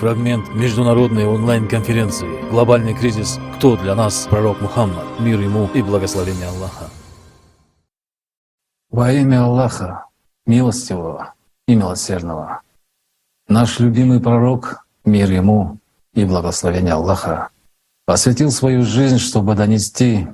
фрагмент 0.00 0.48
международной 0.54 1.26
онлайн-конференции 1.26 2.48
«Глобальный 2.50 2.94
кризис. 2.94 3.38
Кто 3.56 3.76
для 3.76 3.94
нас 3.94 4.26
пророк 4.30 4.58
Мухаммад? 4.62 5.04
Мир 5.20 5.38
ему 5.38 5.68
и 5.74 5.82
благословение 5.82 6.46
Аллаха». 6.46 6.88
Во 8.90 9.12
имя 9.12 9.44
Аллаха, 9.44 10.06
милостивого 10.46 11.34
и 11.68 11.74
милосердного, 11.74 12.62
наш 13.46 13.78
любимый 13.78 14.20
пророк, 14.20 14.86
мир 15.04 15.30
ему 15.30 15.76
и 16.14 16.24
благословение 16.24 16.94
Аллаха, 16.94 17.50
посвятил 18.06 18.50
свою 18.50 18.84
жизнь, 18.84 19.18
чтобы 19.18 19.54
донести 19.54 20.26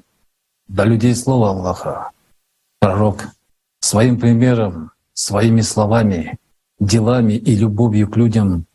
до 0.68 0.84
людей 0.84 1.16
Слово 1.16 1.50
Аллаха. 1.50 2.12
Пророк 2.78 3.24
своим 3.80 4.20
примером, 4.20 4.92
своими 5.12 5.62
словами, 5.62 6.38
делами 6.78 7.32
и 7.32 7.56
любовью 7.56 8.08
к 8.08 8.16
людям 8.16 8.65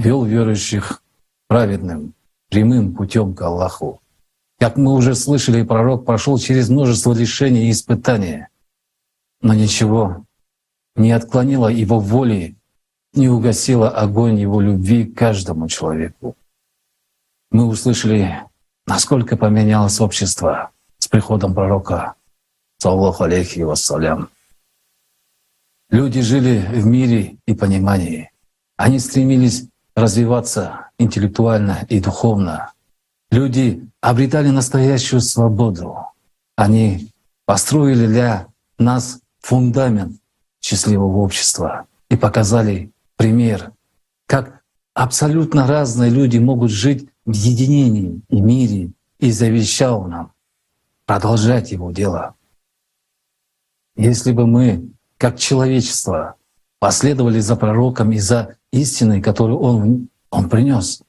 вел 0.00 0.24
верующих 0.24 1.02
праведным, 1.46 2.14
прямым 2.48 2.94
путем 2.94 3.34
к 3.34 3.42
Аллаху. 3.42 4.00
Как 4.58 4.76
мы 4.76 4.92
уже 4.94 5.14
слышали, 5.14 5.62
пророк 5.62 6.04
прошел 6.04 6.38
через 6.38 6.68
множество 6.68 7.12
лишений 7.12 7.68
и 7.68 7.70
испытаний, 7.70 8.46
но 9.40 9.54
ничего 9.54 10.24
не 10.96 11.12
отклонило 11.12 11.68
его 11.68 11.98
воли, 11.98 12.56
не 13.14 13.28
угасило 13.28 13.88
огонь 13.88 14.38
его 14.38 14.60
любви 14.60 15.04
к 15.04 15.16
каждому 15.16 15.68
человеку. 15.68 16.36
Мы 17.50 17.66
услышали, 17.66 18.44
насколько 18.86 19.36
поменялось 19.36 20.00
общество 20.00 20.70
с 20.98 21.08
приходом 21.08 21.54
пророка, 21.54 22.14
саллаху 22.78 23.24
алейхи 23.24 23.60
вассалям. 23.60 24.28
Люди 25.90 26.20
жили 26.20 26.58
в 26.58 26.86
мире 26.86 27.38
и 27.46 27.54
понимании. 27.54 28.30
Они 28.76 28.98
стремились 29.00 29.66
развиваться 29.94 30.88
интеллектуально 30.98 31.86
и 31.88 32.00
духовно. 32.00 32.72
Люди 33.30 33.88
обретали 34.00 34.48
настоящую 34.48 35.20
свободу. 35.20 35.96
Они 36.56 37.10
построили 37.46 38.06
для 38.06 38.46
нас 38.78 39.20
фундамент 39.40 40.20
счастливого 40.60 41.18
общества 41.18 41.86
и 42.08 42.16
показали 42.16 42.92
пример, 43.16 43.72
как 44.26 44.62
абсолютно 44.94 45.66
разные 45.66 46.10
люди 46.10 46.38
могут 46.38 46.70
жить 46.70 47.08
в 47.24 47.32
единении 47.32 48.20
и 48.28 48.40
мире, 48.40 48.92
и 49.18 49.30
завещал 49.30 50.04
нам 50.04 50.32
продолжать 51.04 51.72
его 51.72 51.90
дело. 51.90 52.34
Если 53.96 54.32
бы 54.32 54.46
мы, 54.46 54.90
как 55.18 55.38
человечество, 55.38 56.36
последовали 56.78 57.40
за 57.40 57.56
пророком 57.56 58.12
и 58.12 58.18
за 58.18 58.56
истиной, 58.72 59.20
которую 59.20 59.58
он, 59.58 60.08
он 60.30 60.48
принес. 60.48 61.02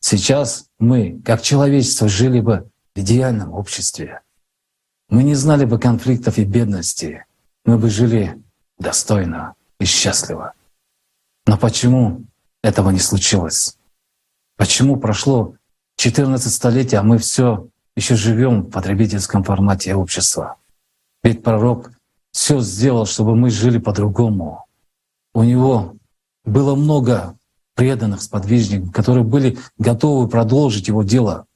Сейчас 0.00 0.66
мы, 0.78 1.20
как 1.24 1.42
человечество, 1.42 2.08
жили 2.08 2.40
бы 2.40 2.70
в 2.94 2.98
идеальном 2.98 3.52
обществе. 3.52 4.20
Мы 5.08 5.22
не 5.22 5.34
знали 5.34 5.64
бы 5.64 5.78
конфликтов 5.78 6.38
и 6.38 6.44
бедности. 6.44 7.24
Мы 7.64 7.78
бы 7.78 7.90
жили 7.90 8.42
достойно 8.78 9.54
и 9.78 9.84
счастливо. 9.84 10.54
Но 11.46 11.58
почему 11.58 12.24
этого 12.62 12.90
не 12.90 12.98
случилось? 12.98 13.76
Почему 14.56 14.96
прошло 14.96 15.56
14 15.96 16.52
столетий, 16.52 16.96
а 16.96 17.02
мы 17.02 17.18
все 17.18 17.68
еще 17.94 18.14
живем 18.16 18.62
в 18.62 18.70
потребительском 18.70 19.44
формате 19.44 19.94
общества? 19.94 20.56
Ведь 21.22 21.42
пророк 21.42 21.92
все 22.32 22.60
сделал, 22.60 23.06
чтобы 23.06 23.36
мы 23.36 23.50
жили 23.50 23.78
по-другому. 23.78 24.66
У 25.34 25.42
него 25.42 25.96
было 26.44 26.74
много 26.74 27.36
преданных 27.74 28.22
сподвижников, 28.22 28.92
которые 28.92 29.24
были 29.24 29.58
готовы 29.78 30.28
продолжить 30.28 30.88
его 30.88 31.02
дело. 31.02 31.46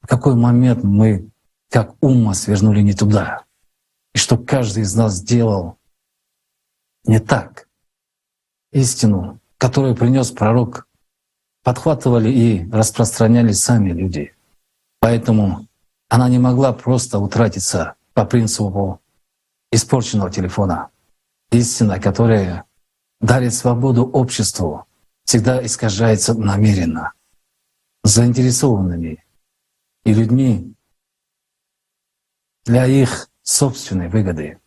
В 0.00 0.06
какой 0.06 0.34
момент 0.34 0.82
мы, 0.82 1.30
как 1.70 1.94
ума, 2.00 2.34
свернули 2.34 2.80
не 2.80 2.94
туда? 2.94 3.44
И 4.14 4.18
что 4.18 4.36
каждый 4.36 4.82
из 4.82 4.94
нас 4.94 5.14
сделал 5.14 5.78
не 7.04 7.18
так. 7.18 7.68
Истину, 8.72 9.40
которую 9.58 9.94
принес 9.94 10.30
пророк, 10.30 10.86
подхватывали 11.62 12.30
и 12.30 12.70
распространяли 12.70 13.52
сами 13.52 13.90
люди. 13.90 14.34
Поэтому 15.00 15.66
она 16.08 16.28
не 16.28 16.38
могла 16.38 16.72
просто 16.72 17.18
утратиться 17.18 17.94
по 18.12 18.24
принципу 18.24 19.00
испорченного 19.70 20.30
телефона. 20.30 20.90
Истина, 21.50 21.98
которая 21.98 22.64
дарит 23.24 23.54
свободу 23.54 24.04
обществу, 24.04 24.84
всегда 25.24 25.64
искажается 25.64 26.34
намеренно, 26.34 27.14
заинтересованными 28.02 29.24
и 30.04 30.12
людьми 30.12 30.74
для 32.66 32.84
их 32.84 33.30
собственной 33.42 34.08
выгоды. 34.08 34.58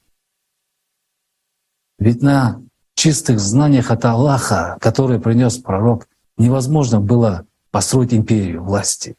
Ведь 1.99 2.23
на 2.23 2.63
чистых 2.95 3.39
знаниях 3.39 3.91
от 3.91 4.03
Аллаха, 4.05 4.77
которые 4.81 5.19
принес 5.19 5.59
пророк, 5.59 6.07
невозможно 6.37 6.99
было 6.99 7.45
построить 7.69 8.13
империю 8.13 8.63
власти, 8.63 9.17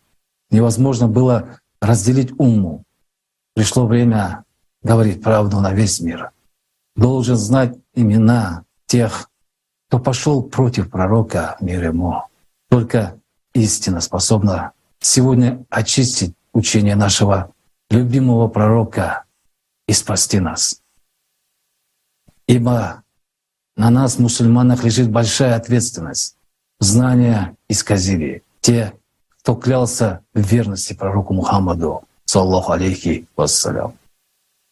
невозможно 0.50 1.06
было 1.06 1.60
разделить 1.80 2.32
уму. 2.40 2.82
Пришло 3.54 3.86
время 3.86 4.44
говорить 4.82 5.22
правду 5.22 5.60
на 5.60 5.72
весь 5.72 6.00
мир. 6.00 6.32
Должен 6.96 7.36
знать 7.36 7.78
имена 7.94 8.64
тех, 8.88 9.27
кто 9.88 9.98
пошел 9.98 10.42
против 10.42 10.90
пророка, 10.90 11.56
мир 11.60 11.82
ему. 11.84 12.22
Только 12.68 13.18
истина 13.54 14.02
способна 14.02 14.72
сегодня 15.00 15.64
очистить 15.70 16.34
учение 16.52 16.94
нашего 16.94 17.54
любимого 17.88 18.48
пророка 18.48 19.24
и 19.86 19.94
спасти 19.94 20.40
нас. 20.40 20.82
Ибо 22.46 23.02
на 23.76 23.88
нас, 23.88 24.18
мусульманах, 24.18 24.84
лежит 24.84 25.10
большая 25.10 25.56
ответственность. 25.56 26.36
Знания 26.80 27.56
исказили 27.68 28.44
те, 28.60 28.94
кто 29.40 29.54
клялся 29.54 30.22
в 30.34 30.40
верности 30.40 30.92
пророку 30.92 31.32
Мухаммаду, 31.32 32.02
саллаху 32.26 32.72
алейхи 32.72 33.26
вассалям. 33.36 33.94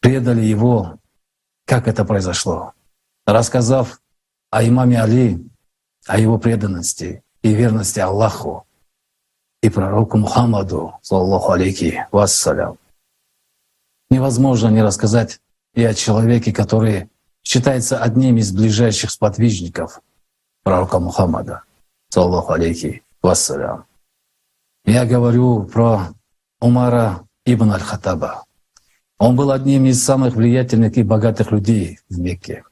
Предали 0.01 0.43
его, 0.43 0.99
как 1.65 1.89
это 1.89 2.05
произошло, 2.05 2.75
рассказав 3.25 3.99
о 4.51 4.67
имаме 4.67 5.01
Али, 5.01 5.49
о 6.07 6.19
его 6.19 6.39
преданности 6.39 7.23
и 7.43 7.55
верности 7.55 8.01
Аллаху 8.01 8.67
и 9.63 9.71
пророку 9.71 10.19
Мухаммаду, 10.19 10.95
саллаху 11.03 11.53
алейки 11.53 12.07
вассалям. 12.13 12.79
Невозможно 14.11 14.69
не 14.69 14.83
рассказать 14.83 15.41
и 15.75 15.83
о 15.83 15.95
человеке, 15.95 16.53
который 16.53 17.09
считается 17.43 17.99
одним 17.99 18.37
из 18.37 18.53
ближайших 18.53 19.11
сподвижников 19.11 20.01
пророка 20.63 20.99
Мухаммада, 20.99 21.63
саллаху 22.11 22.53
алейки 22.53 23.03
вассалям. 23.23 23.87
Я 24.85 25.05
говорю 25.05 25.65
про 25.65 26.15
Умара 26.61 27.25
ибн 27.45 27.73
аль-Хаттаба. 27.73 28.45
Он 29.19 29.35
был 29.35 29.51
одним 29.51 29.87
из 29.87 30.03
самых 30.05 30.35
влиятельных 30.35 30.97
и 30.97 31.03
богатых 31.03 31.51
людей 31.51 31.99
в 32.09 32.19
Мекке. 32.19 32.65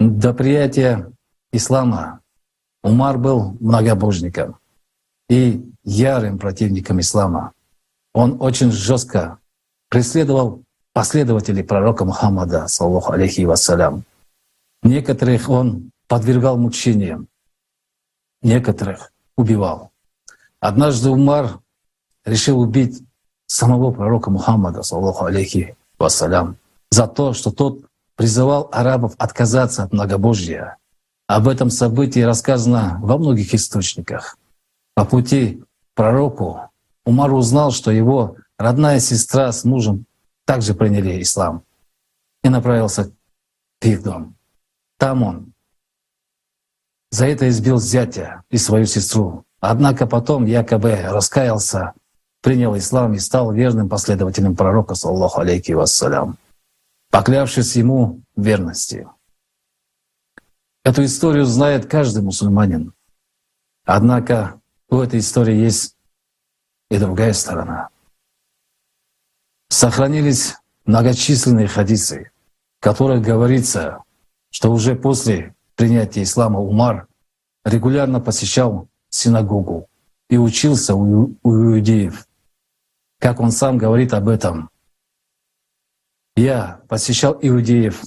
До 0.00 0.32
приятия 0.32 1.12
ислама 1.52 2.20
Умар 2.82 3.18
был 3.18 3.58
многобожником 3.60 4.56
и 5.28 5.70
ярым 5.84 6.38
противником 6.38 7.00
ислама. 7.00 7.52
Он 8.14 8.40
очень 8.40 8.72
жестко 8.72 9.40
преследовал 9.90 10.62
последователей 10.94 11.62
пророка 11.62 12.06
Мухаммада, 12.06 12.66
саллаху 12.66 13.12
алейхи 13.12 13.42
вассалям. 13.42 14.04
Некоторых 14.82 15.50
он 15.50 15.90
подвергал 16.08 16.56
мучениям, 16.56 17.28
некоторых 18.40 19.12
убивал. 19.36 19.90
Однажды 20.60 21.10
Умар 21.10 21.60
решил 22.24 22.58
убить 22.58 23.02
самого 23.46 23.92
пророка 23.92 24.30
Мухаммада, 24.30 24.82
саллаху 24.82 25.26
алейхи 25.26 25.76
вассалям, 25.98 26.56
за 26.90 27.06
то, 27.06 27.34
что 27.34 27.50
тот 27.50 27.89
призывал 28.20 28.68
арабов 28.70 29.14
отказаться 29.16 29.82
от 29.82 29.94
многобожья. 29.94 30.76
Об 31.26 31.48
этом 31.48 31.70
событии 31.70 32.20
рассказано 32.20 32.98
во 33.00 33.16
многих 33.16 33.54
источниках. 33.54 34.36
По 34.94 35.06
пути 35.06 35.62
к 35.62 35.94
пророку 35.94 36.70
Умар 37.06 37.32
узнал, 37.32 37.70
что 37.70 37.90
его 37.90 38.36
родная 38.58 39.00
сестра 39.00 39.50
с 39.50 39.64
мужем 39.64 40.04
также 40.44 40.74
приняли 40.74 41.22
ислам 41.22 41.62
и 42.44 42.50
направился 42.50 43.10
в 43.80 43.86
их 43.86 44.02
дом. 44.02 44.36
Там 44.98 45.22
он 45.22 45.54
за 47.10 47.24
это 47.24 47.48
избил 47.48 47.78
зятя 47.78 48.42
и 48.50 48.58
свою 48.58 48.84
сестру. 48.84 49.44
Однако 49.60 50.06
потом 50.06 50.44
якобы 50.44 50.94
раскаялся, 51.04 51.94
принял 52.42 52.76
ислам 52.76 53.14
и 53.14 53.18
стал 53.18 53.50
верным 53.50 53.88
последователем 53.88 54.56
пророка, 54.56 54.94
саллаху 54.94 55.40
алейки 55.40 55.72
вассалям 55.72 56.36
поклявшись 57.10 57.76
ему 57.76 58.22
верности. 58.36 59.06
Эту 60.84 61.04
историю 61.04 61.44
знает 61.44 61.86
каждый 61.86 62.22
мусульманин. 62.22 62.94
Однако 63.84 64.60
у 64.88 64.98
этой 65.00 65.18
истории 65.18 65.56
есть 65.56 65.96
и 66.90 66.98
другая 66.98 67.32
сторона. 67.32 67.90
Сохранились 69.68 70.56
многочисленные 70.84 71.68
хадисы, 71.68 72.30
в 72.78 72.82
которых 72.82 73.22
говорится, 73.22 74.02
что 74.50 74.72
уже 74.72 74.96
после 74.96 75.54
принятия 75.76 76.22
ислама 76.22 76.60
Умар 76.60 77.06
регулярно 77.64 78.20
посещал 78.20 78.88
синагогу 79.10 79.88
и 80.28 80.38
учился 80.38 80.94
у, 80.94 81.36
иудеев. 81.44 82.26
Как 83.18 83.40
он 83.40 83.52
сам 83.52 83.78
говорит 83.78 84.14
об 84.14 84.28
этом. 84.28 84.69
Я 86.36 86.82
посещал 86.88 87.38
иудеев 87.40 88.02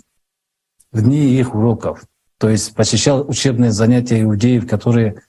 в 0.91 1.01
дни 1.01 1.37
их 1.37 1.53
уроков, 1.53 2.03
то 2.37 2.49
есть 2.49 2.75
посещал 2.75 3.27
учебные 3.29 3.71
занятия 3.71 4.21
иудеев, 4.21 4.67
которые 4.67 5.23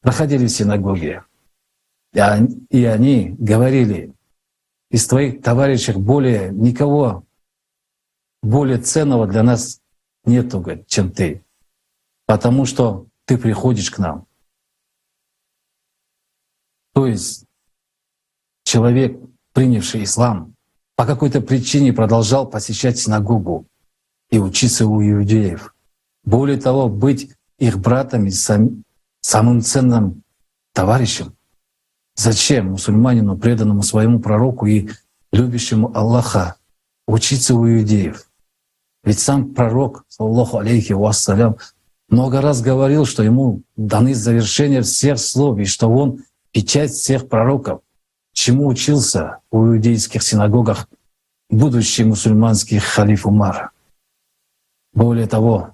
проходили 0.00 0.46
в 0.46 0.50
синагоге. 0.50 1.24
И 2.12 2.18
они 2.84 3.36
говорили, 3.38 4.14
из 4.90 5.06
твоих 5.06 5.42
товарищей 5.42 5.92
более 5.92 6.50
никого 6.50 7.24
более 8.42 8.78
ценного 8.78 9.26
для 9.26 9.42
нас 9.42 9.80
нету, 10.24 10.64
чем 10.86 11.12
ты, 11.12 11.44
потому 12.26 12.66
что 12.66 13.06
ты 13.26 13.38
приходишь 13.38 13.90
к 13.90 13.98
нам. 13.98 14.26
То 16.94 17.06
есть 17.06 17.46
человек, 18.64 19.20
принявший 19.52 20.04
ислам, 20.04 20.54
по 21.00 21.06
какой-то 21.06 21.40
причине 21.40 21.94
продолжал 21.94 22.46
посещать 22.46 22.98
синагогу 22.98 23.66
и 24.30 24.38
учиться 24.38 24.86
у 24.86 25.02
иудеев. 25.02 25.74
Более 26.24 26.58
того, 26.58 26.90
быть 26.90 27.30
их 27.58 27.78
братом 27.78 28.26
и 28.26 28.30
сам, 28.30 28.84
самым 29.22 29.62
ценным 29.62 30.22
товарищем. 30.74 31.32
Зачем 32.16 32.72
мусульманину, 32.72 33.38
преданному 33.38 33.82
своему 33.82 34.20
пророку 34.20 34.66
и 34.66 34.90
любящему 35.32 35.90
Аллаха, 35.96 36.56
учиться 37.06 37.54
у 37.54 37.66
иудеев? 37.66 38.26
Ведь 39.02 39.20
сам 39.20 39.54
пророк, 39.54 40.04
саллаху 40.06 40.58
алейхи 40.58 40.92
вассалям, 40.92 41.56
много 42.10 42.42
раз 42.42 42.60
говорил, 42.60 43.06
что 43.06 43.22
ему 43.22 43.62
даны 43.74 44.14
завершения 44.14 44.82
всех 44.82 45.18
слов, 45.18 45.58
и 45.60 45.64
что 45.64 45.88
он 45.88 46.24
печать 46.52 46.90
всех 46.90 47.26
пророков, 47.26 47.80
чему 48.40 48.68
учился 48.68 49.40
в 49.50 49.58
иудейских 49.58 50.22
синагогах 50.22 50.88
будущий 51.50 52.04
мусульманский 52.04 52.78
халиф 52.78 53.26
Умар. 53.26 53.72
Более 54.94 55.26
того, 55.26 55.70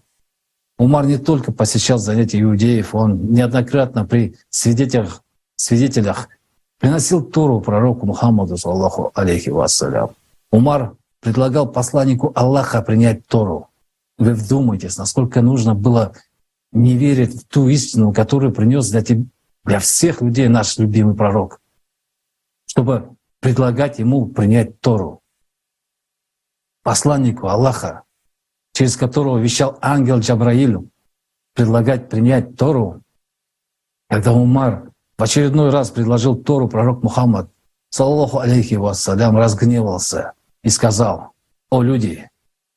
Умар 0.77 1.07
не 1.07 1.17
только 1.17 1.53
посещал 1.53 1.99
занятия 1.99 2.43
иудеев, 2.43 2.93
он 2.93 3.31
неоднократно 3.31 4.05
при 4.05 4.35
свидетелях, 4.51 5.23
свидетелях 5.55 6.29
приносил 6.81 7.23
Тору 7.23 7.61
пророку 7.61 8.05
Мухаммаду, 8.05 8.57
саллаху 8.57 9.13
алейхи 9.15 9.51
вассалям. 9.51 10.11
Умар 10.51 10.97
предлагал 11.21 11.71
посланнику 11.71 12.33
Аллаха 12.35 12.83
принять 12.83 13.29
Тору. 13.29 13.69
Вы 14.19 14.35
вдумайтесь, 14.35 14.99
насколько 14.99 15.41
нужно 15.41 15.77
было 15.77 16.15
не 16.73 16.97
верить 16.97 17.43
в 17.43 17.47
ту 17.47 17.69
истину, 17.69 18.13
которую 18.13 18.53
принес 18.53 18.91
для, 18.91 19.03
тебя, 19.03 19.25
для 19.65 19.79
всех 19.79 20.21
людей 20.21 20.49
наш 20.49 20.79
любимый 20.79 21.15
пророк, 21.15 21.61
чтобы 22.77 23.17
предлагать 23.41 23.99
ему 23.99 24.27
принять 24.27 24.83
Тору. 24.83 25.23
Посланнику 26.83 27.49
Аллаха, 27.49 28.03
через 28.75 28.99
которого 28.99 29.39
вещал 29.39 29.79
ангел 29.81 30.19
Джабраилю, 30.19 30.91
предлагать 31.55 32.11
принять 32.11 32.55
Тору, 32.57 33.03
когда 34.11 34.35
Умар 34.35 34.91
в 35.17 35.23
очередной 35.23 35.71
раз 35.71 35.91
предложил 35.91 36.37
Тору 36.37 36.69
пророк 36.69 37.03
Мухаммад, 37.03 37.51
саллаху 37.89 38.41
алейхи 38.41 38.75
вассалям, 38.75 39.39
разгневался 39.39 40.35
и 40.63 40.69
сказал, 40.69 41.33
«О 41.71 41.81
люди, 41.81 42.29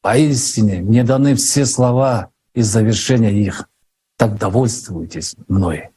поистине 0.02 0.82
мне 0.82 1.04
даны 1.04 1.36
все 1.36 1.66
слова 1.66 2.30
из 2.54 2.68
завершения 2.68 3.34
их, 3.34 3.68
так 4.16 4.38
довольствуйтесь 4.38 5.36
мной. 5.50 5.90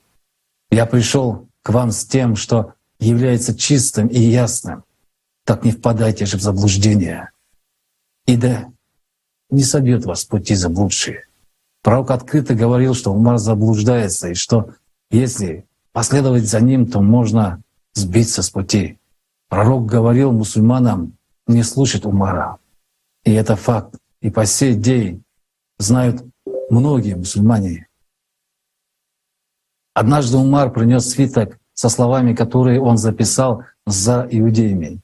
Я 0.72 0.86
пришел 0.86 1.46
к 1.62 1.70
вам 1.70 1.92
с 1.92 2.04
тем, 2.04 2.34
что 2.34 2.74
является 3.02 3.54
чистым 3.54 4.06
и 4.08 4.20
ясным, 4.20 4.84
так 5.44 5.64
не 5.64 5.72
впадайте 5.72 6.26
же 6.26 6.38
в 6.38 6.42
заблуждение. 6.42 7.30
И 8.26 8.36
да 8.36 8.70
не 9.50 9.62
собьет 9.62 10.04
вас 10.04 10.24
пути 10.24 10.54
заблудшие. 10.54 11.26
Пророк 11.82 12.10
открыто 12.10 12.54
говорил, 12.54 12.94
что 12.94 13.12
Умар 13.12 13.38
заблуждается, 13.38 14.28
и 14.28 14.34
что 14.34 14.74
если 15.10 15.66
последовать 15.92 16.48
за 16.48 16.60
ним, 16.60 16.90
то 16.90 17.00
можно 17.00 17.60
сбиться 17.92 18.42
с 18.42 18.50
пути. 18.50 18.98
Пророк 19.48 19.84
говорил 19.84 20.32
мусульманам 20.32 21.18
не 21.46 21.62
слушать 21.62 22.06
Умара. 22.06 22.58
И 23.24 23.32
это 23.32 23.56
факт. 23.56 23.96
И 24.20 24.30
по 24.30 24.46
сей 24.46 24.74
день 24.74 25.24
знают 25.78 26.24
многие 26.70 27.14
мусульмане. 27.14 27.88
Однажды 29.92 30.38
Умар 30.38 30.72
принес 30.72 31.10
свиток 31.10 31.58
со 31.74 31.88
словами, 31.88 32.34
которые 32.34 32.80
он 32.80 32.96
записал 32.98 33.64
за 33.86 34.26
иудеями. 34.30 35.00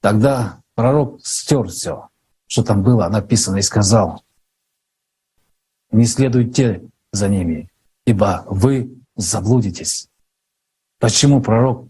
Тогда 0.00 0.60
пророк 0.74 1.20
стер 1.24 1.68
все, 1.68 2.08
что 2.46 2.62
там 2.62 2.82
было 2.82 3.08
написано, 3.08 3.56
и 3.56 3.62
сказал, 3.62 4.22
«Не 5.90 6.06
следуйте 6.06 6.82
за 7.12 7.28
ними, 7.28 7.70
ибо 8.04 8.44
вы 8.48 8.96
заблудитесь». 9.16 10.08
Почему 10.98 11.42
пророк 11.42 11.88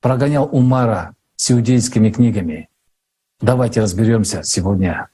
прогонял 0.00 0.48
Умара 0.50 1.14
с 1.36 1.50
иудейскими 1.50 2.10
книгами? 2.10 2.68
Давайте 3.40 3.80
разберемся 3.80 4.42
сегодня. 4.42 5.08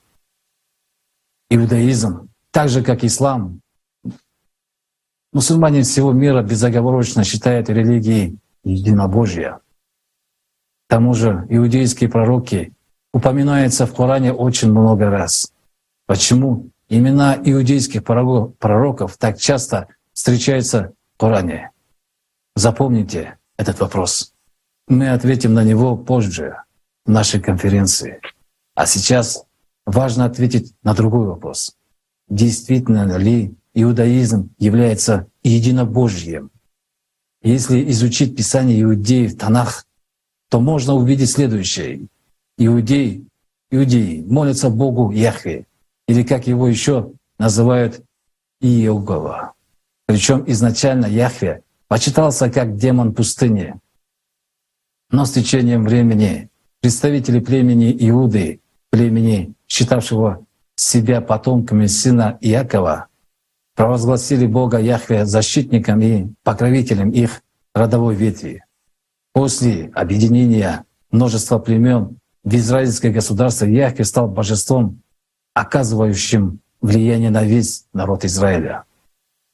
Иудаизм, 1.51 2.31
так 2.51 2.69
же 2.69 2.83
как 2.83 3.05
ислам, 3.05 3.61
мусульмане 5.35 5.83
всего 5.83 6.13
мира 6.13 6.43
безоговорочно 6.43 7.25
считают 7.25 7.69
религией 7.69 8.39
единобожия. 8.63 9.61
К 10.87 10.91
тому 10.91 11.13
же 11.13 11.47
иудейские 11.51 12.09
пророки 12.09 12.73
упоминаются 13.13 13.87
в 13.87 13.95
Коране 13.95 14.33
очень 14.33 14.71
много 14.71 15.11
раз. 15.11 15.53
Почему 16.07 16.71
имена 16.89 17.37
иудейских 17.43 18.05
пророков 18.05 19.17
так 19.17 19.39
часто 19.39 19.89
встречаются 20.13 20.93
в 21.15 21.19
Коране? 21.19 21.71
Запомните 22.55 23.39
этот 23.57 23.81
вопрос. 23.81 24.33
Мы 24.87 25.11
ответим 25.11 25.55
на 25.55 25.65
него 25.65 25.97
позже 25.97 26.59
в 27.05 27.11
нашей 27.11 27.41
конференции. 27.41 28.21
А 28.75 28.87
сейчас 28.87 29.45
важно 29.87 30.27
ответить 30.27 30.75
на 30.83 30.95
другой 30.95 31.27
вопрос. 31.27 31.77
Действительно 32.29 33.17
ли 33.17 33.55
иудаизм 33.75 34.51
является 34.59 35.27
единобожьем? 35.43 36.51
Если 37.43 37.91
изучить 37.91 38.37
Писание 38.37 38.83
иудеев 38.83 39.37
Танах, 39.37 39.85
то 40.49 40.61
можно 40.61 40.95
увидеть 40.95 41.31
следующее. 41.31 42.07
Иудеи, 42.57 43.27
иудеи 43.71 44.23
молятся 44.23 44.71
Богу 44.71 45.11
Яхве, 45.11 45.67
или 46.07 46.23
как 46.23 46.47
его 46.47 46.69
еще 46.69 47.13
называют 47.39 48.03
Иегова. 48.61 49.53
Причем 50.07 50.45
изначально 50.47 51.07
Яхве 51.07 51.63
почитался 51.89 52.51
как 52.51 52.77
демон 52.77 53.15
пустыни. 53.15 53.75
Но 55.11 55.25
с 55.25 55.33
течением 55.33 55.85
времени 55.85 56.51
представители 56.81 57.41
племени 57.41 57.95
Иуды, 58.09 58.61
племени, 58.91 59.55
считавшего 59.67 60.47
себя 60.77 61.21
потомками 61.21 61.87
сына 61.87 62.39
Иакова, 62.41 63.09
провозгласили 63.75 64.47
Бога 64.47 64.79
Яхве 64.79 65.27
защитником 65.27 66.01
и 66.01 66.29
покровителем 66.43 67.11
их 67.11 67.43
родовой 67.75 68.15
ветви. 68.15 68.65
После 69.33 69.91
объединения 69.95 70.85
множества 71.11 71.59
племен 71.59 72.19
в 72.45 72.55
израильское 72.55 73.11
государство 73.11 73.65
Яхве 73.67 74.05
стал 74.05 74.29
божеством, 74.29 75.01
оказывающим 75.55 76.61
влияние 76.81 77.31
на 77.31 77.43
весь 77.43 77.87
народ 77.93 78.25
Израиля. 78.25 78.85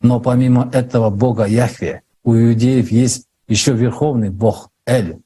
Но 0.00 0.20
помимо 0.20 0.70
этого 0.72 1.10
Бога 1.10 1.44
Яхве 1.44 2.02
у 2.24 2.34
иудеев 2.34 2.90
есть 2.90 3.26
еще 3.48 3.72
верховный 3.72 4.30
Бог 4.30 4.70
Эль, 4.86 5.20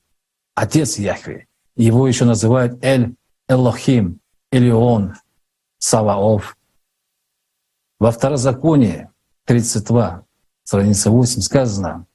Отец 0.55 0.99
Яхве. 0.99 1.47
Его 1.77 2.07
еще 2.07 2.25
называют 2.25 2.85
Эль 2.85 3.15
Элохим 3.49 4.21
или 4.53 4.71
Он 4.71 5.15
Саваоф. 5.79 6.57
Во 8.05 8.11
Второзаконии 8.11 9.09
32, 9.47 10.27
страница 10.63 11.11
8 11.11 11.41
сказано, 11.41 12.07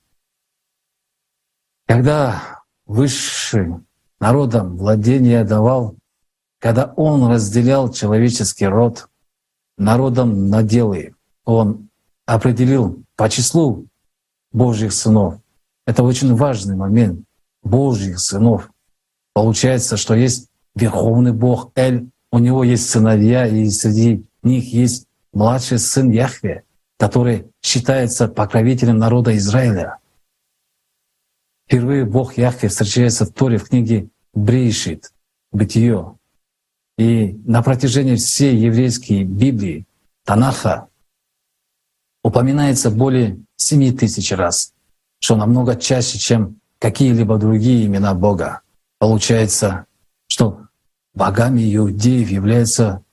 когда 1.87 2.61
высший 2.85 3.73
народом 4.19 4.77
владение 4.77 5.43
давал, 5.43 5.95
когда 6.59 6.93
он 6.95 7.27
разделял 7.27 7.91
человеческий 7.91 8.67
род 8.67 9.09
народом 9.79 10.51
наделы, 10.51 11.15
он 11.43 11.89
определил 12.27 13.03
по 13.15 13.27
числу 13.27 13.87
Божьих 14.51 14.93
сынов. 14.93 15.39
Это 15.87 16.03
очень 16.03 16.35
важный 16.35 16.75
момент. 16.75 17.25
Божьих 17.63 18.19
сынов. 18.19 18.69
Получается, 19.33 19.97
что 19.97 20.13
есть 20.13 20.49
Верховный 20.75 21.33
Бог 21.33 21.71
Эль, 21.73 22.11
у 22.31 22.37
него 22.37 22.63
есть 22.63 22.87
сыновья, 22.91 23.47
и 23.47 23.67
среди 23.71 24.23
них 24.43 24.71
есть 24.71 25.08
младший 25.33 25.79
сын 25.79 26.09
Яхве, 26.09 26.63
который 26.97 27.47
считается 27.61 28.27
покровителем 28.27 28.97
народа 28.97 29.35
Израиля. 29.37 29.97
Впервые 31.65 32.05
Бог 32.05 32.37
Яхве 32.37 32.69
встречается 32.69 33.25
в 33.25 33.31
Торе 33.31 33.57
в 33.57 33.69
книге 33.69 34.09
Брейшит, 34.33 35.13
Бытие. 35.51 36.17
И 36.97 37.33
на 37.45 37.61
протяжении 37.63 38.15
всей 38.15 38.57
еврейской 38.57 39.23
Библии, 39.23 39.85
Танаха, 40.25 40.89
упоминается 42.23 42.91
более 42.91 43.39
семи 43.55 43.91
тысяч 43.91 44.31
раз, 44.31 44.73
что 45.19 45.35
намного 45.35 45.75
чаще, 45.75 46.17
чем 46.17 46.59
какие-либо 46.79 47.37
другие 47.37 47.85
имена 47.85 48.13
Бога. 48.13 48.61
Получается, 48.99 49.85
что 50.27 50.67
богами 51.13 51.75
иудеев 51.75 52.29
является 52.29 53.03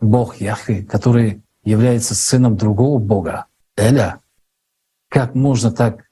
Бог 0.00 0.36
Яхве, 0.36 0.84
который 0.84 1.42
является 1.62 2.14
сыном 2.14 2.56
другого 2.56 2.98
Бога, 2.98 3.46
Эля. 3.76 4.20
Как 5.08 5.34
можно 5.34 5.70
так 5.70 6.04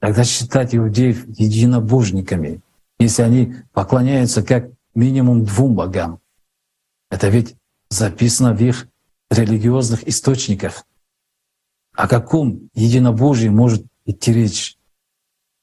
тогда 0.00 0.24
считать 0.24 0.74
иудеев 0.74 1.26
единобожниками, 1.28 2.60
если 2.98 3.22
они 3.22 3.54
поклоняются 3.72 4.42
как 4.42 4.70
минимум 4.94 5.44
двум 5.44 5.74
богам? 5.74 6.20
Это 7.10 7.28
ведь 7.28 7.56
записано 7.88 8.54
в 8.54 8.60
их 8.60 8.88
религиозных 9.30 10.06
источниках. 10.06 10.84
О 11.94 12.08
каком 12.08 12.68
единобожии 12.74 13.48
может 13.48 13.86
идти 14.04 14.32
речь? 14.32 14.76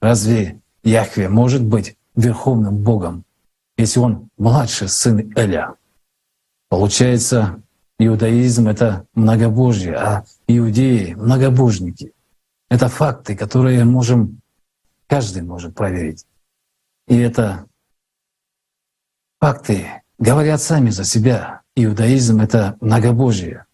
Разве 0.02 0.62
Яхве 0.84 1.30
может 1.30 1.64
быть 1.64 1.98
верховным 2.16 2.78
Богом, 2.78 3.24
если 3.78 4.00
он 4.00 4.30
младший 4.38 4.90
сын 4.90 5.32
Эля? 5.36 5.76
Получается, 6.74 7.62
иудаизм— 8.00 8.68
это 8.68 9.06
многобожие, 9.14 9.94
а 9.94 10.26
иудеи— 10.48 11.14
многобожники. 11.16 12.14
Это 12.68 12.90
факты, 12.90 13.36
которые 13.36 13.86
можем, 13.86 14.42
каждый 15.06 15.44
может 15.44 15.76
проверить. 15.76 16.26
И 17.08 17.16
это 17.16 17.68
факты 19.40 19.86
говорят 20.18 20.64
сами 20.64 20.90
за 20.90 21.04
себя. 21.04 21.62
Иудаизм— 21.76 22.40
это 22.42 22.76
многобожие. 22.82 23.68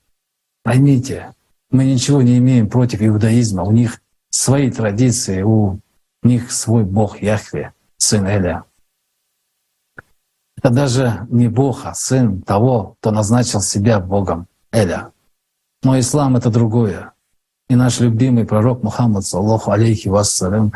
Поймите, 0.64 1.34
мы 1.72 1.86
ничего 1.86 2.22
не 2.22 2.38
имеем 2.40 2.68
против 2.70 3.02
иудаизма. 3.02 3.64
У 3.64 3.72
них 3.72 4.02
свои 4.30 4.70
традиции, 4.70 5.42
у 5.42 5.80
них 6.22 6.52
свой 6.52 6.84
Бог 6.84 7.22
Яхве, 7.22 7.72
сын 7.96 8.26
Эля. 8.26 8.66
Это 10.60 10.72
даже 10.72 11.26
не 11.30 11.48
Бог, 11.48 11.86
а 11.86 11.94
сын 11.94 12.42
того, 12.42 12.98
кто 13.00 13.12
назначил 13.12 13.62
себя 13.62 14.02
Богом, 14.02 14.46
Эля. 14.74 15.14
Но 15.84 15.98
ислам— 15.98 16.36
это 16.38 16.50
другое. 16.50 17.14
И 17.70 17.76
наш 17.76 18.02
любимый 18.02 18.44
пророк 18.44 18.84
Мухаммад, 18.84 19.26
саллаху 19.26 19.72
алейхи 19.72 20.10
вассалям, 20.10 20.74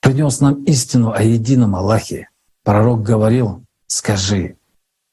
принес 0.00 0.40
нам 0.40 0.64
истину 0.64 1.12
о 1.12 1.22
едином 1.22 1.76
Аллахе. 1.76 2.28
Пророк 2.64 3.04
говорил, 3.04 3.62
скажи, 3.86 4.56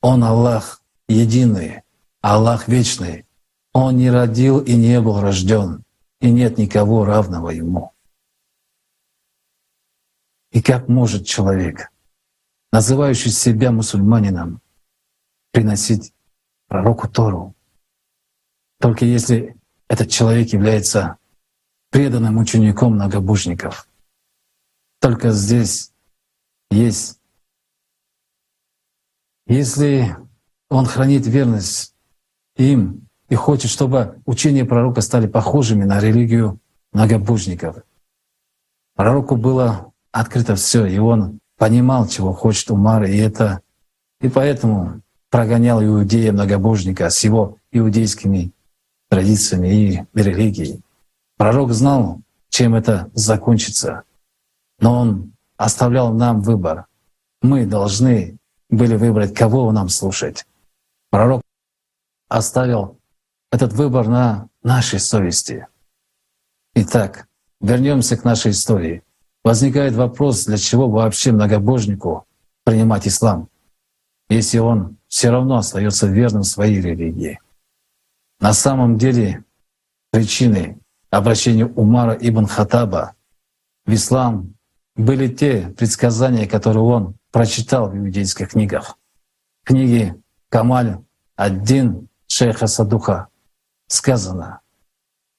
Он 0.02 0.24
Аллах 0.24 0.82
единый, 1.08 1.84
Аллах 2.22 2.68
вечный. 2.68 3.28
Он 3.72 3.98
не 3.98 4.10
родил 4.10 4.58
и 4.58 4.74
не 4.74 5.00
был 5.00 5.22
рожден, 5.22 5.84
и 6.22 6.32
нет 6.32 6.58
никого 6.58 7.06
равного 7.06 7.52
Ему. 7.52 7.92
И 10.52 10.60
как 10.64 10.88
может 10.88 11.28
человек, 11.28 11.92
называющий 12.78 13.32
себя 13.32 13.72
мусульманином, 13.72 14.62
приносить 15.52 16.14
пророку 16.68 17.10
Тору, 17.10 17.56
только 18.80 19.04
если 19.04 19.56
этот 19.88 20.12
человек 20.12 20.50
является 20.50 21.18
преданным 21.90 22.38
учеником 22.38 22.94
многобожников. 22.94 23.90
Только 25.02 25.32
здесь 25.32 25.92
есть. 26.70 27.20
Если 29.48 30.16
он 30.70 30.86
хранит 30.86 31.26
верность 31.26 31.96
им 32.58 33.08
и 33.28 33.34
хочет, 33.34 33.72
чтобы 33.72 34.22
учения 34.28 34.66
пророка 34.66 35.02
стали 35.02 35.26
похожими 35.26 35.84
на 35.84 36.00
религию 36.00 36.60
многобожников. 36.92 37.78
Пророку 38.94 39.36
было 39.36 39.94
открыто 40.12 40.54
все, 40.56 40.86
и 40.86 41.00
он 41.00 41.40
понимал, 41.58 42.08
чего 42.08 42.34
хочет 42.34 42.72
Умар, 42.72 43.04
и 43.04 43.18
это 43.18 43.62
и 44.22 44.30
поэтому 44.30 45.02
прогонял 45.30 45.84
иудея 45.84 46.32
многобожника 46.32 47.10
с 47.10 47.24
его 47.24 47.58
иудейскими 47.72 48.52
традициями 49.10 50.08
и 50.14 50.20
религией. 50.20 50.82
Пророк 51.38 51.72
знал, 51.74 52.22
чем 52.50 52.76
это 52.76 53.10
закончится, 53.14 54.04
но 54.80 55.00
он 55.00 55.34
оставлял 55.58 56.14
нам 56.14 56.42
выбор. 56.42 56.86
Мы 57.42 57.66
должны 57.66 58.38
были 58.70 58.96
выбрать, 58.96 59.34
кого 59.34 59.72
нам 59.72 59.90
слушать. 59.90 60.46
Пророк 61.10 61.42
оставил 62.28 62.98
этот 63.52 63.74
выбор 63.74 64.08
на 64.08 64.50
нашей 64.64 65.00
совести. 65.00 65.68
Итак, 66.74 67.28
вернемся 67.62 68.18
к 68.18 68.24
нашей 68.24 68.52
истории. 68.52 69.04
Возникает 69.48 69.94
вопрос, 69.94 70.44
для 70.44 70.58
чего 70.58 70.90
вообще 70.90 71.32
многобожнику 71.32 72.26
принимать 72.66 73.08
ислам, 73.08 73.48
если 74.28 74.58
он 74.58 74.98
все 75.08 75.30
равно 75.30 75.56
остается 75.60 76.06
верным 76.08 76.44
своей 76.44 76.82
религии. 76.82 77.40
На 78.42 78.52
самом 78.52 78.98
деле 78.98 79.46
причиной 80.12 80.80
обращения 81.12 81.66
Умара 81.66 82.12
ибн 82.20 82.46
Хатаба 82.46 83.16
в 83.86 83.94
ислам 83.94 84.54
были 84.98 85.34
те 85.34 85.74
предсказания, 85.78 86.46
которые 86.46 86.84
он 86.84 87.16
прочитал 87.32 87.90
в 87.90 87.96
иудейских 87.98 88.50
книгах. 88.50 88.98
Книги 89.64 90.14
Камаль 90.50 90.98
один 91.38 92.10
шейха 92.28 92.68
Садуха 92.68 93.30
сказано, 93.88 94.60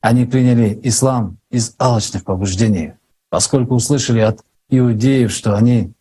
они 0.01 0.25
приняли 0.25 0.81
ислам 0.83 1.37
из 1.51 1.75
алчных 1.77 2.25
побуждений, 2.25 2.95
поскольку 3.31 3.75
услышали 3.75 4.21
от 4.21 4.45
иудеев, 4.71 5.31
что 5.31 5.57
они 5.57 5.93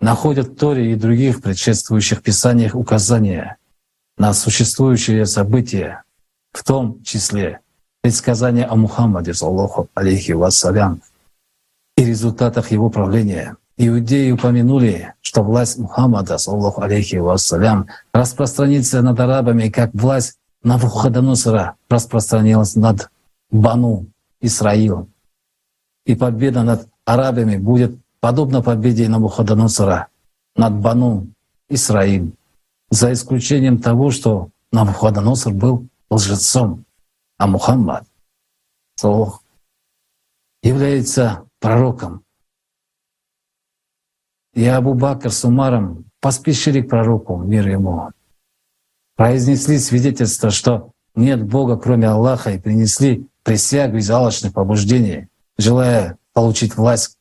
находят 0.00 0.48
в 0.48 0.56
Торе 0.56 0.92
и 0.92 0.96
других 0.96 1.42
предшествующих 1.42 2.22
писаниях 2.22 2.74
указания 2.74 3.56
на 4.16 4.34
существующие 4.34 5.26
события, 5.26 6.02
в 6.52 6.64
том 6.64 7.02
числе 7.02 7.60
предсказания 8.02 8.66
о 8.66 8.76
Мухаммаде, 8.76 9.34
саллаху 9.34 9.88
алейхи 9.94 10.32
вассалям, 10.32 11.02
и 11.96 12.04
результатах 12.04 12.70
его 12.70 12.90
правления. 12.90 13.56
Иудеи 13.76 14.32
упомянули, 14.32 15.14
что 15.20 15.42
власть 15.42 15.78
Мухаммада, 15.78 16.38
саллаху 16.38 16.82
алейхи 16.82 17.16
вассалям, 17.16 17.86
распространится 18.12 19.02
над 19.02 19.20
арабами, 19.20 19.68
как 19.68 19.90
власть 19.94 20.38
Навуходоносора 20.62 21.76
распространилась 21.88 22.74
над 22.74 23.10
Бану 23.50 24.06
Исраилом. 24.40 25.12
И 26.08 26.14
победа 26.14 26.62
над 26.62 26.88
арабами 27.04 27.58
будет 27.58 28.00
подобна 28.20 28.62
победе 28.62 29.10
Навуходоносора 29.10 30.08
над 30.56 30.80
Бану 30.80 31.26
Исраиль, 31.68 32.32
за 32.88 33.12
исключением 33.12 33.78
того, 33.78 34.10
что 34.10 34.48
Навуходоносор 34.72 35.52
был 35.52 35.86
лжецом, 36.08 36.86
а 37.36 37.46
Мухаммад 37.46 38.06
Саллах, 38.96 39.42
является 40.62 41.44
пророком. 41.60 42.24
И 44.54 44.64
Абу 44.64 44.94
Бакр 44.94 45.30
с 45.30 45.44
Умаром 45.44 46.06
поспешили 46.20 46.80
к 46.80 46.88
пророку, 46.88 47.36
мир 47.36 47.68
ему, 47.68 48.08
произнесли 49.14 49.78
свидетельство, 49.78 50.48
что 50.48 50.92
нет 51.14 51.46
Бога, 51.46 51.76
кроме 51.76 52.08
Аллаха, 52.08 52.52
и 52.52 52.58
принесли 52.58 53.28
присягу 53.42 53.98
из 53.98 54.10
алчных 54.10 54.54
побуждений, 54.54 55.28
желая 55.58 56.18
получить 56.32 56.76
власть, 56.76 57.18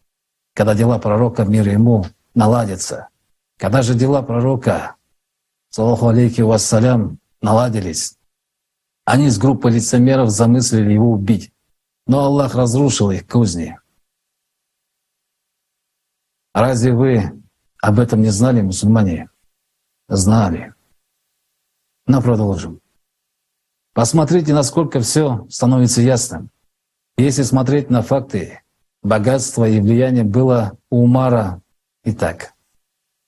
когда 0.54 0.76
дела 0.76 1.00
пророка, 1.00 1.44
мир 1.44 1.68
ему, 1.68 2.06
наладятся. 2.34 3.10
Когда 3.58 3.82
же 3.82 3.96
дела 3.96 4.22
пророка, 4.22 4.96
саллаху 5.70 6.08
алейки 6.08 6.42
вассалям, 6.42 7.20
наладились, 7.42 8.18
они 9.06 9.30
с 9.30 9.38
группой 9.38 9.72
лицемеров 9.72 10.30
замыслили 10.30 10.94
его 10.94 11.12
убить, 11.12 11.52
но 12.08 12.26
Аллах 12.26 12.56
разрушил 12.56 13.12
их 13.12 13.28
кузни. 13.28 13.78
Разве 16.54 16.94
вы 16.94 17.44
об 17.82 18.00
этом 18.00 18.22
не 18.22 18.30
знали, 18.30 18.62
мусульмане? 18.62 19.30
Знали. 20.10 20.74
Но 22.06 22.22
продолжим. 22.22 22.82
Посмотрите, 23.94 24.54
насколько 24.54 25.00
все 25.02 25.46
становится 25.50 26.02
ясным. 26.02 26.50
Если 27.18 27.42
смотреть 27.42 27.90
на 27.90 28.04
факты, 28.04 28.62
богатство 29.02 29.68
и 29.68 29.80
влияние 29.80 30.24
было 30.24 30.78
у 30.92 31.04
Умара 31.04 31.62
и 32.04 32.14
так. 32.14 32.54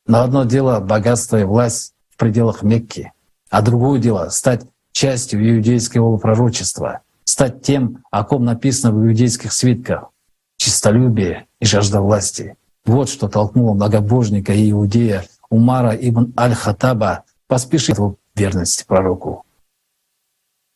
Но 0.05 0.21
одно 0.21 0.43
дело— 0.43 0.79
богатство 0.81 1.39
и 1.39 1.43
власть 1.43 1.95
в 2.09 2.17
пределах 2.17 2.61
Мекки, 2.61 3.11
а 3.49 3.63
другое 3.63 3.99
дело— 3.99 4.29
стать 4.29 4.63
частью 4.91 5.41
иудейского 5.41 6.17
пророчества, 6.17 7.01
стать 7.23 7.63
тем, 7.63 8.03
о 8.11 8.23
ком 8.23 8.45
написано 8.45 8.93
в 8.93 9.03
иудейских 9.07 9.51
свитках— 9.51 10.11
чистолюбие 10.57 11.47
и 11.59 11.65
жажда 11.65 12.01
власти. 12.01 12.57
Вот 12.85 13.09
что 13.09 13.27
толкнуло 13.27 13.73
многобожника 13.73 14.53
и 14.53 14.69
иудея 14.69 15.25
Умара 15.49 15.95
ибн 15.95 16.31
Аль-Хатаба 16.37 17.23
поспешить 17.47 17.97
в 17.97 18.17
верности 18.35 18.85
пророку. 18.85 19.45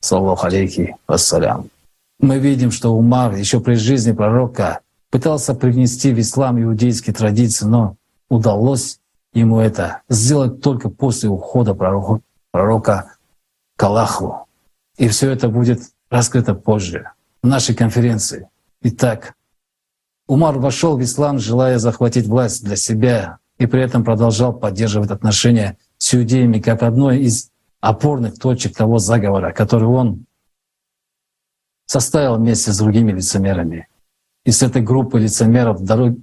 Саллаху 0.01 0.47
алейхи 0.47 0.95
вассалям. 1.07 1.69
Мы 2.19 2.39
видим, 2.39 2.71
что 2.71 2.95
Умар 2.95 3.35
еще 3.35 3.59
при 3.59 3.75
жизни 3.75 4.11
пророка 4.11 4.79
пытался 5.09 5.53
привнести 5.53 6.13
в 6.13 6.19
ислам 6.19 6.61
иудейские 6.61 7.13
традиции, 7.13 7.65
но 7.65 7.97
удалось 8.29 8.99
ему 9.33 9.59
это 9.59 10.01
сделать 10.09 10.61
только 10.61 10.89
после 10.89 11.29
ухода 11.29 11.73
пророка, 11.73 12.21
пророка 12.51 13.15
к 13.75 13.83
Аллаху. 13.83 14.47
И 14.97 15.07
все 15.07 15.31
это 15.31 15.49
будет 15.49 15.81
раскрыто 16.09 16.53
позже, 16.53 17.09
в 17.41 17.47
нашей 17.47 17.75
конференции. 17.75 18.49
Итак, 18.81 19.33
Умар 20.27 20.57
вошел 20.57 20.97
в 20.97 21.03
ислам, 21.03 21.39
желая 21.39 21.79
захватить 21.79 22.27
власть 22.27 22.63
для 22.63 22.75
себя, 22.75 23.37
и 23.57 23.65
при 23.65 23.81
этом 23.81 24.03
продолжал 24.03 24.53
поддерживать 24.53 25.11
отношения 25.11 25.77
с 25.97 26.13
иудеями 26.15 26.59
как 26.59 26.83
одной 26.83 27.19
из 27.19 27.49
опорных 27.81 28.39
точек 28.39 28.75
того 28.75 28.99
заговора, 28.99 29.51
который 29.51 29.87
он 29.87 30.25
составил 31.85 32.35
вместе 32.35 32.71
с 32.71 32.77
другими 32.77 33.11
лицемерами. 33.11 33.87
И 34.45 34.51
с 34.51 34.61
этой 34.61 34.81
группы 34.81 35.19
лицемеров, 35.19 35.83
дорог... 35.83 36.15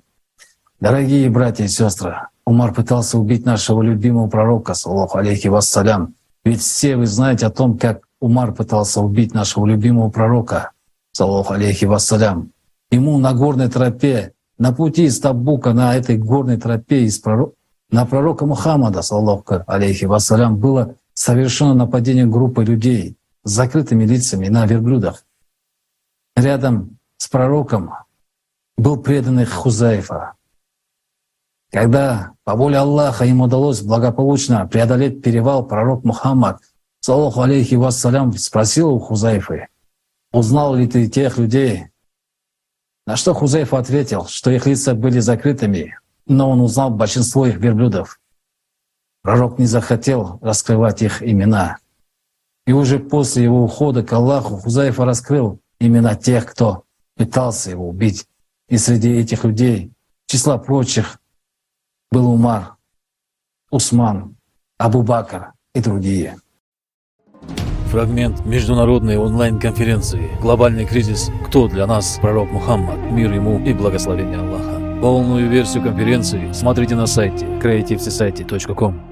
дорогие 0.80 1.30
братья 1.30 1.64
и 1.64 1.68
сестры, 1.68 2.16
Умар 2.44 2.74
пытался 2.74 3.18
убить 3.18 3.46
нашего 3.46 3.82
любимого 3.82 4.28
пророка, 4.28 4.74
саллаху 4.74 5.18
алейхи 5.18 5.48
вассалям. 5.48 6.14
Ведь 6.44 6.60
все 6.60 6.96
вы 6.96 7.06
знаете 7.06 7.46
о 7.46 7.50
том, 7.50 7.78
как 7.78 8.02
Умар 8.20 8.52
пытался 8.52 9.00
убить 9.00 9.34
нашего 9.34 9.66
любимого 9.66 10.10
пророка, 10.10 10.72
саллаху 11.12 11.54
алейхи 11.54 11.84
вассалям. 11.84 12.50
Ему 12.90 13.18
на 13.18 13.32
горной 13.34 13.68
тропе, 13.68 14.32
на 14.58 14.72
пути 14.72 15.04
из 15.04 15.20
Табука, 15.20 15.72
на 15.72 15.94
этой 15.96 16.18
горной 16.18 16.56
тропе 16.56 17.04
из 17.04 17.18
пророк... 17.18 17.54
на 17.90 18.04
пророка 18.04 18.44
Мухаммада, 18.44 19.02
саллаху 19.02 19.62
алейхи 19.66 20.06
вассалям, 20.06 20.56
было 20.56 20.96
совершено 21.14 21.74
нападение 21.74 22.26
группы 22.26 22.64
людей 22.64 23.16
с 23.44 23.50
закрытыми 23.52 24.04
лицами 24.04 24.48
на 24.48 24.66
верблюдах. 24.66 25.24
Рядом 26.40 26.98
с 27.18 27.28
пророком 27.28 27.92
был 28.78 28.96
преданный 28.96 29.44
Хузайфа. 29.44 30.32
Когда 31.70 32.32
по 32.44 32.56
воле 32.56 32.78
Аллаха 32.78 33.26
им 33.26 33.42
удалось 33.42 33.82
благополучно 33.82 34.66
преодолеть 34.66 35.22
перевал, 35.22 35.66
пророк 35.66 36.02
Мухаммад, 36.02 36.62
саллаху 37.00 37.42
алейхи 37.42 37.74
вассалям, 37.74 38.32
спросил 38.38 38.94
у 38.94 38.98
Хузайфы, 38.98 39.68
«Узнал 40.32 40.76
ли 40.76 40.86
ты 40.86 41.08
тех 41.08 41.36
людей?» 41.36 41.88
На 43.06 43.16
что 43.16 43.34
Хузайфа 43.34 43.76
ответил, 43.78 44.24
что 44.26 44.50
их 44.50 44.64
лица 44.64 44.94
были 44.94 45.18
закрытыми, 45.18 45.98
но 46.24 46.48
он 46.48 46.62
узнал 46.62 46.88
большинство 46.88 47.44
их 47.44 47.58
верблюдов. 47.58 48.18
Пророк 49.20 49.58
не 49.58 49.66
захотел 49.66 50.38
раскрывать 50.40 51.02
их 51.02 51.22
имена. 51.22 51.76
И 52.66 52.72
уже 52.72 52.98
после 52.98 53.44
его 53.44 53.62
ухода 53.62 54.02
к 54.02 54.10
Аллаху 54.10 54.56
Хузайфа 54.56 55.04
раскрыл 55.04 55.60
имена 55.80 56.14
тех, 56.14 56.46
кто 56.46 56.84
пытался 57.16 57.70
его 57.70 57.88
убить. 57.88 58.26
И 58.68 58.76
среди 58.78 59.10
этих 59.10 59.44
людей, 59.44 59.90
числа 60.26 60.58
прочих, 60.58 61.18
был 62.12 62.30
Умар, 62.30 62.76
Усман, 63.70 64.36
Абу 64.78 65.02
Бакр 65.02 65.52
и 65.74 65.80
другие. 65.80 66.36
Фрагмент 67.90 68.46
международной 68.46 69.16
онлайн-конференции 69.16 70.30
«Глобальный 70.40 70.86
кризис. 70.86 71.28
Кто 71.48 71.66
для 71.66 71.88
нас 71.88 72.18
пророк 72.22 72.52
Мухаммад? 72.52 72.98
Мир 73.10 73.32
ему 73.32 73.58
и 73.64 73.72
благословение 73.72 74.38
Аллаха». 74.38 75.00
Полную 75.00 75.50
версию 75.50 75.82
конференции 75.82 76.52
смотрите 76.52 76.94
на 76.94 77.06
сайте 77.06 77.46
creativesociety.com. 77.46 79.09